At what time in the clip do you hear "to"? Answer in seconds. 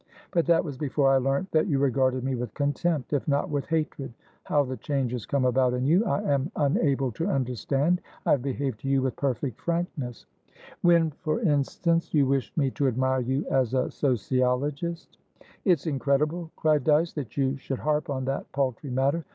7.11-7.27, 8.79-8.87, 12.71-12.87